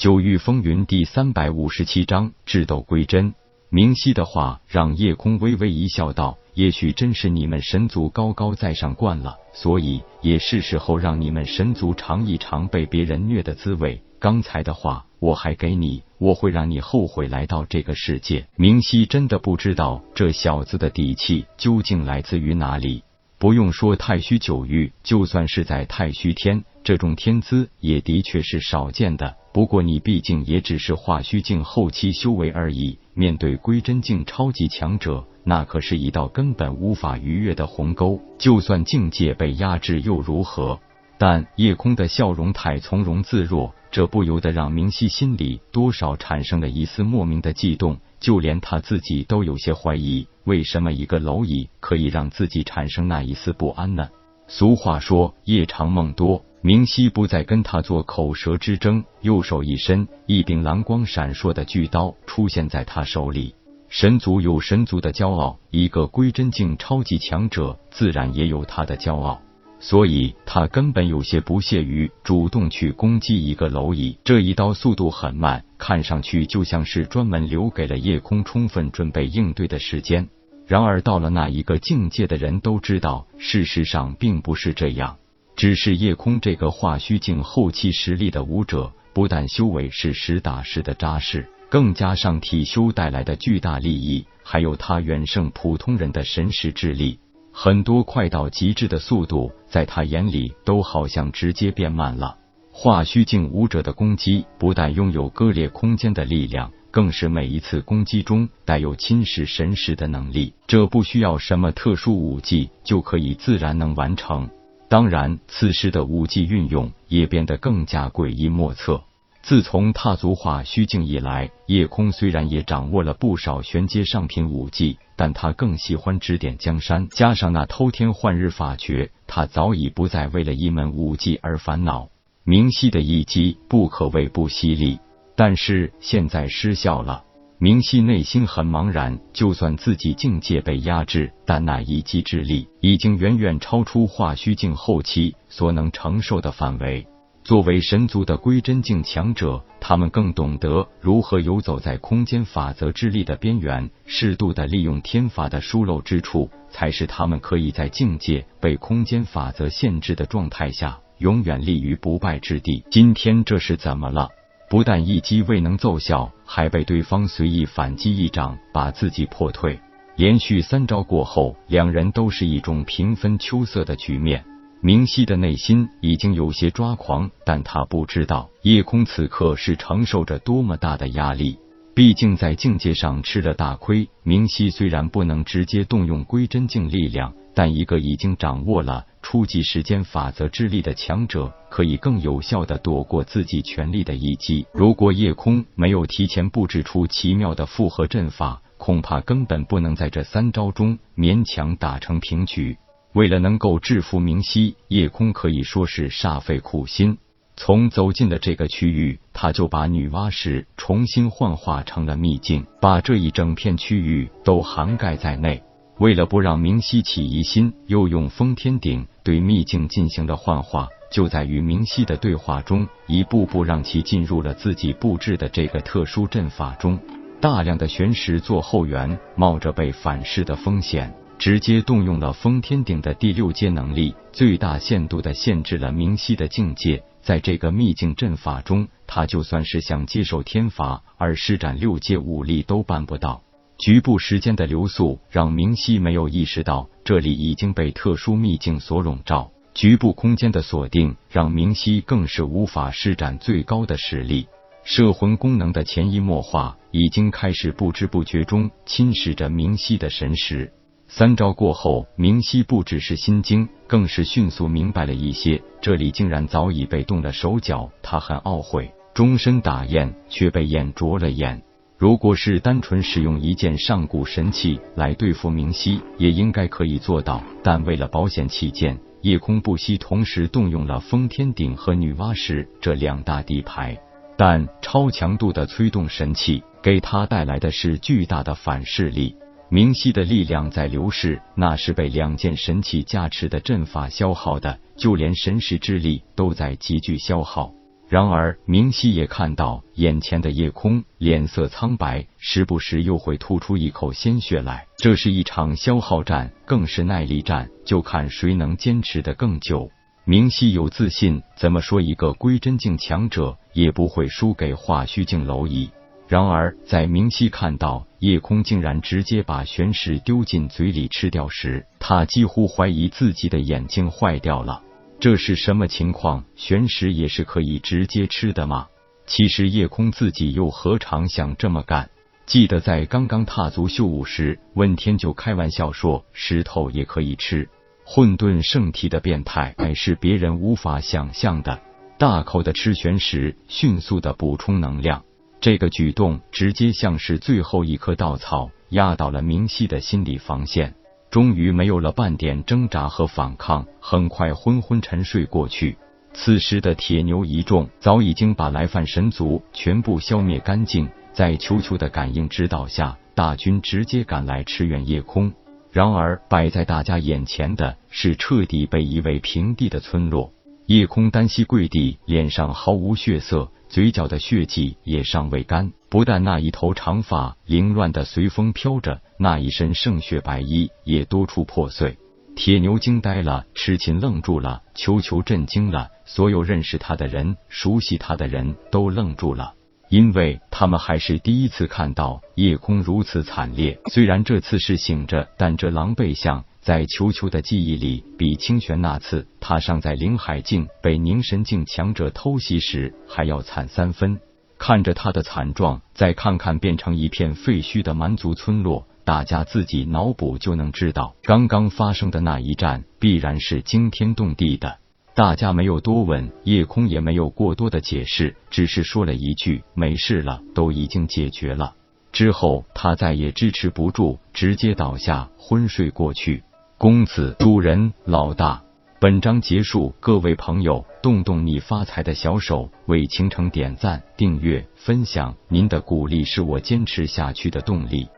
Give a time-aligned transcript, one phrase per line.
[0.00, 3.34] 九域风云第三百五十七章智斗归真。
[3.68, 14.00] 明熙的话让夜空微微一笑，道：“也许真是你们神族高高在上惯了，所以也是时候让你们神族尝一尝被别人虐的滋味。
[14.18, 23.04] 刚才的话我还给你，我会让你后悔来到这个世界。”明熙真的不知道这小子的底气究竟来自于哪里。
[23.36, 29.36] 不用说太虚九域，就算是在太虚天，这种天资也的确是少见的。
[29.52, 38.20] 不过你毕竟也只是化虚境后期修为而已，面对归真境超级强者，那可是一道根本无法逾越的鸿沟。
[38.38, 40.78] 就算境界被压制又如何？
[41.18, 47.98] 但夜空的笑容太从容自若，这不由得让明熙心里多少产生了一丝莫名的悸动。
[48.20, 54.10] 就连他自己都有些怀疑，为什么一个蝼蚁可以让自己产生那一丝不安呢？
[54.46, 63.54] 俗话说夜长梦多，明熙不再跟他做口舌之争，右手一伸，一柄蓝光闪烁的巨刀出现在他手里。
[63.88, 69.40] 神族有神族的骄傲，一个归真境超级强者自然也有他的骄傲。
[69.78, 80.28] 所以他根本有些不屑于主动去攻击一个蝼蚁，这一刀速度很慢，看上去就像是专门留给了夜空充分准备应对的时间。
[80.66, 85.16] 然而到了那一个境界的人都知道，事实上并不是这样。
[85.60, 97.18] 只是夜空这个化虚境后期实力的武者，不但修为是实打实的扎实，更加上体修带来的巨大利益，还有他远胜普通人的神识智力。
[97.52, 102.38] 很多快到极致的速度，在他眼里都好像直接变慢了。
[102.72, 110.54] 化虚境武者的攻击不但拥有割裂空间的力量，更是每一次攻击中带有侵蚀神识的能力。
[110.66, 114.48] 这不需要什么特殊武技就可以自然能完成。
[114.90, 119.00] 当然，此时的武技运用也变得更加诡异莫测。
[119.40, 127.08] 自从踏足化虚境以来，夜空虽然也掌握了不少玄阶上品武技，但他更喜欢指点江山。
[127.10, 132.08] 加上那偷天换日法诀，他早已不再为了一门武技而烦恼。
[132.42, 134.98] 明熙的一击不可谓不犀利，
[135.36, 137.22] 但是现在失效了。
[137.62, 147.06] 明熙内心很茫然，就算自己境界被压制，但那一击之力已经远远超出化虚境后期所能承受的范围。
[147.44, 162.82] 作为神族的归真境强者，他们更懂得如何游走在空间法则之力的边缘，适度的利用天法的疏漏之处，才是他们可以在境界被空间法则限制的状态下，永远立于不败之地。
[162.90, 164.30] 今天这是怎么了？
[164.70, 169.76] 不但一击未能奏效，还被对方随意反击一掌，把自己破退。
[170.14, 174.44] 连续三招过后，两人都是一种平分秋色的局面。
[174.80, 181.58] 明熙的内心已经有些抓狂，但他不知道夜空此刻是承受着多么大的压力。
[181.92, 184.08] 毕竟在境界上吃了大亏。
[184.22, 194.66] 明熙虽然不能直接动用归真境力量，但一个已经掌握了初级时间法则之力的强者，可以更有效的躲过自己全力的一击。
[194.74, 202.76] 如果夜空没有提前布置出奇妙的复合阵法，恐怕根本不能在这三招中勉强打成平局。
[203.12, 207.18] 为了能够制服明熙，夜空可以说是煞费苦心。
[207.56, 215.62] 从走进的这个区域，他就把女娲石重新幻化成了秘境，把这一整片区域都涵盖在内。
[215.98, 220.88] 为了不让明熙起疑心，又用封天鼎对秘境进行了幻化。
[221.10, 226.98] 就在与明熙的对话中，一步步让其进入了自己布置的这个特殊阵法中。
[227.40, 231.14] 大量的玄石做后援，冒着被反噬的风险。
[231.38, 237.02] 直接动用了封天顶的第六阶能力，最大限度的限制了明熙的境界。
[237.22, 243.42] 在这个秘境阵法中，他就算是想接受天罚而施展六阶武力都办不到。
[243.78, 254.46] 局部时间的流速让明熙没有意识到这里已经被特殊秘境所笼罩，局部空间的锁定让明熙更是无法施展最高的实力。
[254.82, 260.72] 摄魂功能的潜移默化已经开始不知不觉中侵蚀着明熙的神识。
[261.06, 265.60] 三招过后，明熙不只是心惊，更是迅速明白了一些。
[265.80, 271.62] 这里竟然早已被动了手脚，他很懊悔，终身打雁却被雁啄了眼。
[272.00, 277.42] 如果是单纯使用一件上古神器来对付明熙，也应该可以做到。
[277.62, 284.00] 但为了保险起见，夜空不惜同时动用了封天鼎和女娲石这两大底牌。
[284.38, 289.36] 但超强度的催动神器给他带来的是巨大的反噬力。
[289.68, 297.74] 明熙的力量在流逝，那是被两件神器加持的阵法消耗的，就连神识之力都在急剧消耗。
[298.10, 304.84] 然而明熙也看到眼前的夜空脸色苍白，时不时又会吐出一口鲜血来。
[304.96, 309.88] 这是一场消耗战，更是耐力战，就看谁能坚持的更久。
[310.24, 315.88] 明熙有自信，怎么说一个归真境强者也不会输给化虚境蝼蚁。
[316.26, 324.82] 然而在明熙看到夜空竟然直接把玄石丢进嘴里吃掉时，他几乎怀疑自己的眼睛坏掉了。
[325.20, 326.44] 这是什么情况？
[326.56, 328.88] 玄石也是可以直接吃的吗？
[329.26, 332.08] 其实叶空自己又何尝想这么干？
[332.46, 337.68] 记得在刚刚踏足秀武时，问天就开玩笑说石头也可以吃。
[338.02, 341.82] 混沌圣体的变态，乃是别人无法想象的。
[342.18, 345.22] 大口的吃玄石，迅速的补充能量，
[345.60, 350.94] 这个举动直接像是最后一颗稻草，压倒了明熙的心理防线。
[351.30, 355.96] 终于没有了半点挣扎和反抗，很快昏昏沉睡过去。
[356.32, 365.52] 此时的铁牛一众早已经把来犯神族全部消灭干净，在球球的感应指导下，大军直接赶来驰援夜空。
[365.92, 370.52] 然而摆在大家眼前的是彻底被夷为平地的村落。
[370.86, 373.70] 夜空单膝跪地，脸上毫无血色。
[373.88, 382.18] 嘴角的血迹也尚未干，不但那一头长发凌乱的随风飘着，那一身圣血白衣也多处破碎。
[382.54, 389.72] 铁牛惊呆了，痴情愣住了，球球震惊了，所有认识他的人、熟悉他的人都愣住了，
[390.10, 393.98] 因为他们还是第一次看到夜空如此惨烈。
[394.10, 396.62] 虽然这次是醒着，但这狼狈相。
[396.82, 404.38] 在球球的记忆里，比清玄那次他尚在灵海境被凝神境强者偷袭时还要惨三分。
[404.78, 414.98] 看着他的惨状，再看看变成一片废墟的蛮族村落，大家自己脑补就能知道，刚刚发生的那一战必然是惊天动地的。
[415.34, 421.94] 大家没有多问，夜空也没有过多的解释，只是说了一句：“没事了，都已经解决了。”
[422.32, 426.62] 之后他再也支持不住，直接倒下昏睡过去。
[426.98, 428.82] 公子、主人、老大，
[429.20, 430.14] 本章结束。
[430.20, 438.28] 各位朋友，动动你发财的小手，为倾城点赞、订阅、分享，您的鼓励是我坚持下去的动力。